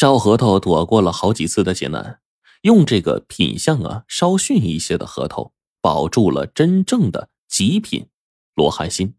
[0.00, 2.22] 赵核桃躲过了好几次的劫难，
[2.62, 8.08] 用这个品相啊稍逊一些的核桃保住了真正的极品
[8.54, 9.14] 罗汉心。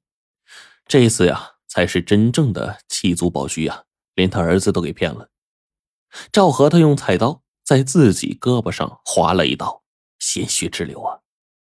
[0.88, 3.84] 这次呀，才是真正的弃卒保虚呀，
[4.16, 5.30] 连他儿子都给骗了。
[6.32, 9.84] 赵核桃用菜刀在自己胳膊上划了一刀，
[10.18, 11.20] 鲜血直流啊！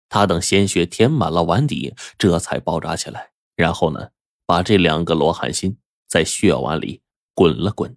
[0.10, 3.32] 他等鲜血填满了碗底，这才包扎起来。
[3.56, 4.10] 然后呢，
[4.46, 7.02] 把这两个罗汉心在血碗里
[7.34, 7.96] 滚了滚。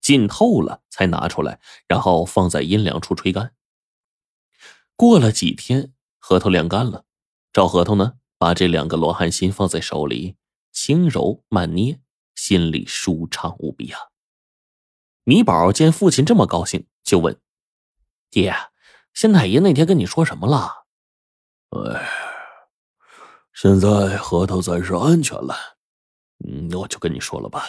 [0.00, 3.54] 浸透了才拿出来，然后放在阴凉处吹干。
[4.96, 7.04] 过了几天，核桃晾干了，
[7.52, 10.36] 赵核桃呢，把这两个罗汉心放在手里，
[10.72, 12.00] 轻揉慢捏，
[12.34, 14.00] 心里舒畅无比啊。
[15.24, 17.38] 米宝见父亲这么高兴，就问
[18.30, 18.54] ：“爹，
[19.14, 20.86] 县太爷那天跟你说什么了
[21.70, 22.08] ？”“哎，
[23.52, 25.54] 现在核桃暂时安全了，
[26.44, 27.64] 嗯，我就跟你说了吧。”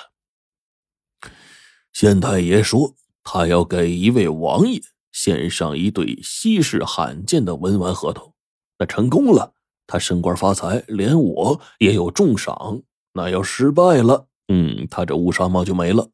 [1.94, 4.82] 县太爷说，他要给一位王爷
[5.12, 8.34] 献上一对稀世罕见的文玩核桃。
[8.80, 9.54] 那成功了，
[9.86, 12.82] 他升官发财，连我也有重赏。
[13.14, 16.10] 那要失败了，嗯，他这乌纱帽就没了。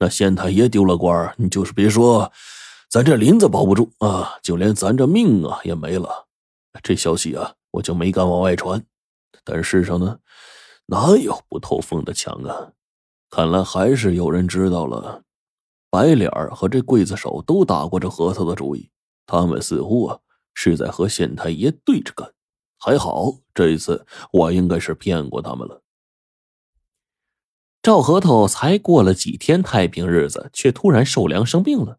[0.00, 2.30] 那县太爷丢了官，你就是别说
[2.90, 6.26] 咱这林子保不住啊，就连咱这命啊也没了。
[6.82, 8.84] 这消息啊，我就没敢往外传。
[9.44, 10.18] 但世上呢，
[10.86, 12.72] 哪有不透风的墙啊？
[13.30, 15.22] 看来还是有人知道了，
[15.90, 18.90] 白脸儿和这刽子手都打过这核桃的主意。
[19.26, 20.18] 他们似乎啊
[20.54, 22.32] 是在和县太爷对着干。
[22.78, 25.82] 还好这一次我应该是骗过他们了。
[27.82, 31.98] 赵核桃才过了几天太平日子，却突然受凉生病了。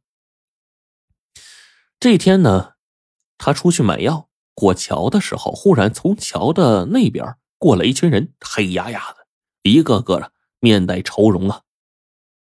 [1.99, 2.73] 这天呢，
[3.37, 9.27] 他出去买药，过桥的时候，忽然从桥的那边过来一群人，黑压压的，
[9.63, 10.31] 一个个的。
[10.59, 11.63] 面带愁容啊！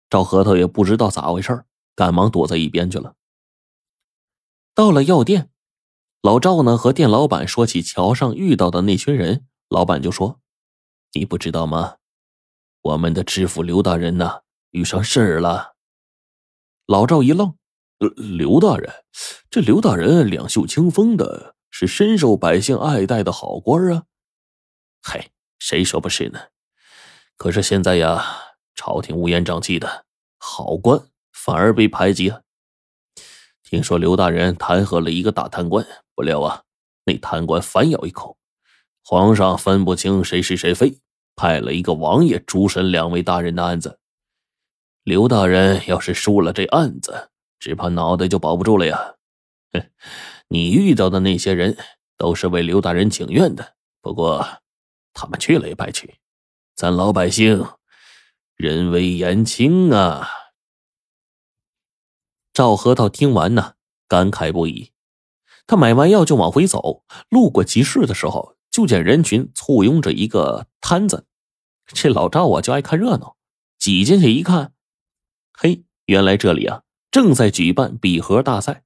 [0.09, 1.65] 赵核桃也不知道咋回事
[1.95, 3.15] 赶忙躲在一边去了。
[4.73, 5.49] 到了药店，
[6.21, 10.39] 老赵呢和店老板说起桥上遇到的那群人，老板就说
[11.13, 11.97] ：“你不知道吗？
[12.81, 15.75] 我们的知府刘大人呢，遇上事儿了。”
[16.87, 17.55] 老赵一愣
[18.15, 19.03] ：“刘大人？
[19.49, 24.03] 这刘大人两袖清风的，是深受百姓爱戴的好官啊。
[25.03, 26.39] ”“嘿，谁说不是呢？”
[27.37, 28.25] 可是现在呀，
[28.73, 30.05] 朝廷乌烟瘴气的，
[30.39, 30.99] 好官
[31.31, 32.41] 反而被排挤啊。
[33.63, 36.63] 听说刘大人弹劾了一个大贪官，不料啊，
[37.05, 38.37] 那贪官反咬一口，
[39.03, 40.99] 皇上分不清谁是谁非，
[41.35, 43.99] 派了一个王爷主审两位大人的案子。
[45.03, 49.15] 刘大人要是输了这案子，只怕脑袋就保不住了呀。
[49.73, 49.89] 哼，
[50.47, 51.77] 你遇到的那些人
[52.17, 54.43] 都是为刘大人请愿的，不过
[55.13, 56.15] 他们去了也白去。
[56.77, 57.65] 咱老百姓
[58.55, 60.29] 人微言轻啊！
[62.53, 63.73] 赵核桃听完呢，
[64.07, 64.91] 感慨不已。
[65.65, 71.25] 他买完药就往回走，路过集市的时候，就见人群簇拥着一个摊子。
[71.87, 73.37] 这老赵啊，就爱看热闹，
[73.79, 74.73] 挤进去一看，
[75.53, 78.83] 嘿，原来这里啊正在举办笔盒大赛。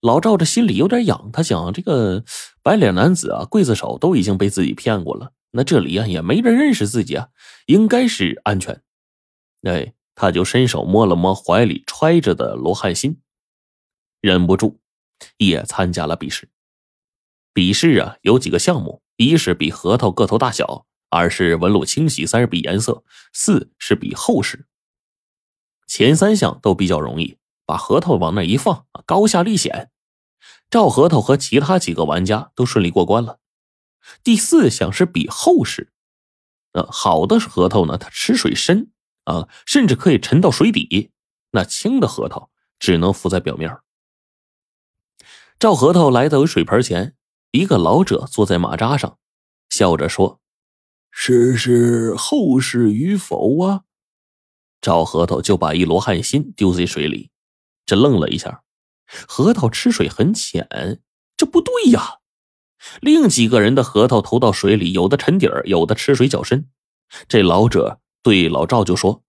[0.00, 2.24] 老赵这心里有点痒，他想，这个
[2.60, 5.32] 白脸男子啊，刽子手都已经被自己骗过了。
[5.50, 7.28] 那这里啊也没人认识自己啊，
[7.66, 8.82] 应该是安全。
[9.62, 13.20] 哎，他就伸手摸了摸怀里揣着的罗汉心，
[14.20, 14.80] 忍不住
[15.38, 16.48] 也参加了比试。
[17.52, 24.66] 比试啊有几个项目：一是比核桃个头大小，二是纹路清晰，三是比颜色，四是比厚实。
[25.86, 29.90] 前三项都比较容易，把核桃往那一放，高下立显。
[30.70, 33.38] 赵核桃和其他几个玩家都顺利过关了。
[34.22, 35.92] 第四项是比厚实，
[36.72, 38.90] 啊，好的核桃呢，它吃水深
[39.24, 41.10] 啊，甚至可以沉到水底；
[41.50, 43.78] 那轻的核桃只能浮在表面。
[45.58, 47.16] 赵核桃来到水盆前，
[47.50, 49.18] 一个老者坐在马扎上，
[49.70, 50.40] 笑着说
[51.10, 53.82] ：“试试厚实与否啊？”
[54.80, 57.32] 赵核桃就把一罗汉心丢在水里，
[57.84, 58.62] 这愣了一下，
[59.26, 61.00] 核桃吃水很浅，
[61.36, 62.17] 这不对呀。
[63.00, 66.68] 另几个人的核桃投到水里，有的沉底儿，有的吃水较深。
[67.26, 69.22] 这老者对老赵就说：“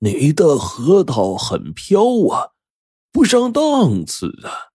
[0.00, 2.52] 你的核桃很飘啊，
[3.12, 4.72] 不上档次啊。”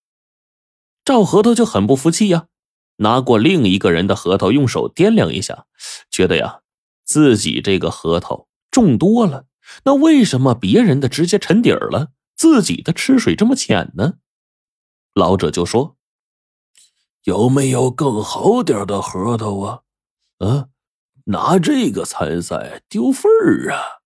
[1.04, 2.48] 赵核桃就很不服气呀，
[2.98, 5.66] 拿过另一个人的核桃，用手掂量一下，
[6.10, 6.62] 觉得呀，
[7.04, 9.46] 自己这个核桃重多了。
[9.86, 14.14] 那为什么别人的直接沉底儿了，自己的吃水这么浅呢？
[15.14, 15.98] 老者就说。
[17.24, 19.82] 有没有更好点的核桃啊？
[20.40, 20.68] 啊，
[21.26, 24.04] 拿这个参赛丢份儿啊！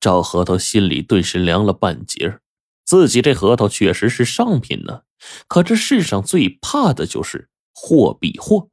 [0.00, 2.40] 赵核桃心里顿时凉了半截
[2.84, 5.02] 自己这核桃确实是上品呢，
[5.48, 8.68] 可这世上最怕的就是货比货。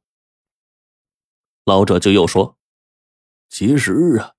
[1.64, 2.56] 老者就又说
[3.48, 4.34] ：“其实啊，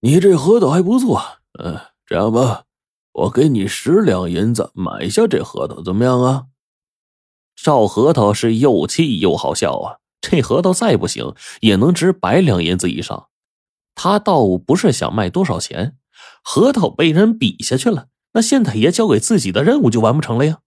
[0.00, 1.20] 你这核桃还不错。
[1.58, 2.64] 嗯，这样吧，
[3.12, 6.46] 我给你十两银子买下这核桃，怎么样啊？”
[7.62, 9.98] 赵核桃是又气又好笑啊！
[10.20, 13.28] 这核桃再不行，也能值百两银子以上。
[13.94, 15.96] 他倒不是想卖多少钱，
[16.42, 20.60] 核桃被人比下去了，那县太爷交给自己的任务就完不成了呀。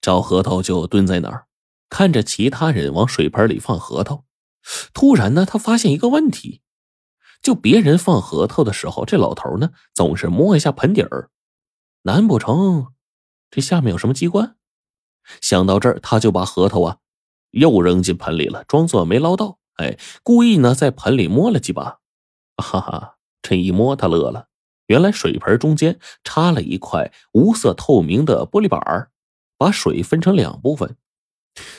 [0.00, 1.46] 赵核桃就蹲在那儿，
[1.88, 4.24] 看着其他人往水盆里放核桃。
[4.92, 6.62] 突然呢，他发现一个问题：
[7.40, 11.30] 就别人放核桃的时候，这老头呢总是摸一下盆底儿，
[12.02, 12.88] 难不成
[13.50, 14.56] 这下面有什么机关？
[15.40, 16.98] 想到这儿，他就把核桃啊
[17.50, 19.58] 又扔进盆里了，装作没捞到。
[19.76, 22.00] 哎，故意呢在盆里摸了几把，
[22.56, 24.48] 哈哈，这一摸他乐了，
[24.86, 29.10] 原来水盆中间插了一块无色透明的玻璃板儿，
[29.56, 30.96] 把水分成两部分。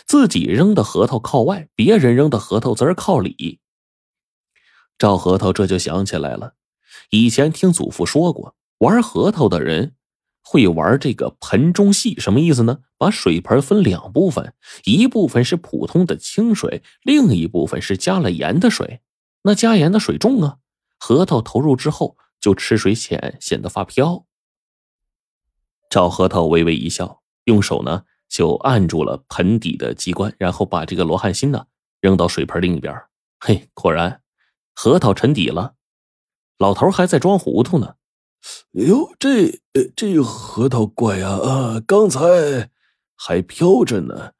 [0.05, 3.59] 自己扔的核桃靠外，别人扔的核桃则是靠里。
[4.97, 6.55] 赵核桃这就想起来了，
[7.09, 9.95] 以前听祖父说过，玩核桃的人
[10.43, 12.79] 会玩这个盆中戏，什么意思呢？
[12.97, 14.53] 把水盆分两部分，
[14.83, 19.01] 一部分是普通的清水，另一部分是加了盐的水。
[19.43, 20.57] 那加盐的水重啊，
[20.99, 24.25] 核桃投入之后就吃水浅，显得发飘。
[25.89, 28.03] 赵核桃微微一笑，用手呢。
[28.31, 31.65] 就按住了盆底的机关，然后把这个罗汉心呢
[31.99, 32.95] 扔到水盆另一边。
[33.41, 34.21] 嘿，果然
[34.73, 35.73] 核桃沉底了。
[36.57, 37.95] 老头还在装糊涂呢。
[38.73, 39.61] 哎呦，这
[39.95, 41.79] 这核桃怪啊啊！
[41.85, 42.71] 刚才
[43.15, 44.33] 还飘着呢，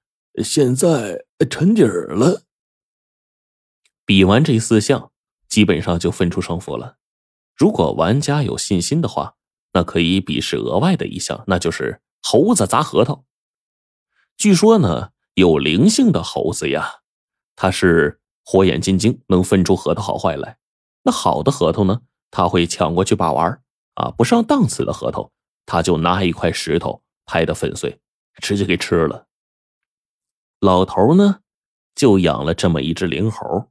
[0.44, 2.44] 现在沉底儿了。
[4.06, 5.12] 比完这四项，
[5.48, 6.98] 基本上就分出胜负了。
[7.56, 9.36] 如果玩家有信心的话，
[9.74, 13.24] 那可以比试额外的一项，那就是猴子砸核桃。
[14.36, 17.02] 据说呢，有灵性的猴子呀，
[17.56, 20.58] 它是火眼金睛，能分出核桃好坏来。
[21.04, 22.02] 那好的核桃呢，
[22.32, 23.62] 他会抢过去把玩
[24.02, 25.32] 啊；不上档次的核桃，
[25.66, 28.00] 他就拿一块石头拍的粉碎，
[28.42, 29.28] 直接给吃了。
[30.60, 31.42] 老头呢，
[31.96, 33.70] 就养了这么一只灵猴。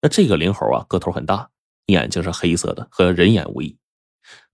[0.00, 1.50] 那这个灵猴啊，个头很大，
[1.86, 3.78] 眼睛是黑色的，和人眼无异。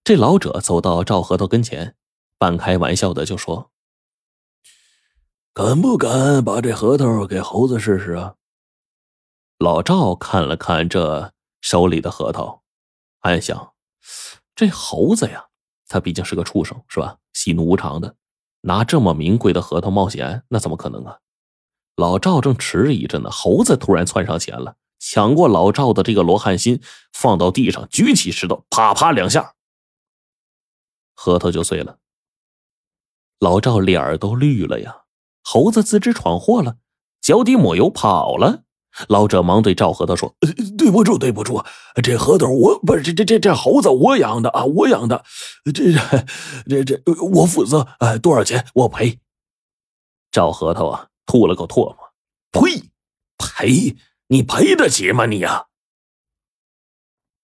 [0.05, 1.97] 这老者走到赵核桃跟前，
[2.39, 3.71] 半开玩笑的就说。
[5.53, 8.37] 敢不敢把这核桃给猴子试试啊？
[9.59, 12.62] 老赵看了看这手里的核桃，
[13.21, 13.73] 暗想：
[14.58, 15.46] 这猴子呀，
[15.87, 17.16] 他毕竟是个畜生，是吧？
[17.32, 18.16] 喜怒无常的，
[18.62, 21.20] 拿这么名贵的核桃冒险，那怎么可能啊？
[21.94, 26.82] 老赵正迟疑着呢，猴子突然窜上前了，抢过老赵的这个罗汉心，
[27.12, 29.55] 放到地上，举起石头，啪啪两下，
[31.14, 32.00] 核桃就碎了。
[33.38, 35.05] 老赵脸儿都绿了呀。
[35.44, 36.78] 猴子自知闯祸了，
[37.20, 38.64] 脚底抹油跑了。
[39.08, 40.35] 老者忙对赵核桃说
[40.76, 41.64] ：“对不住，对不住，
[42.02, 45.25] 这核桃我不是这这这这猴子我养的啊，我养的，
[45.73, 47.87] 这这这这我负责。
[48.00, 49.20] 哎，多少钱我赔？”
[50.32, 51.96] 赵核桃啊，吐了口唾沫
[52.50, 52.90] ：“呸！
[53.38, 53.96] 赔？
[54.26, 55.26] 你赔得起吗？
[55.26, 55.68] 你呀！